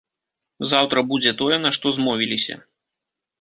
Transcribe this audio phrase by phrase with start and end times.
[0.71, 2.59] Заўтра будзе тое, на што змовіліся.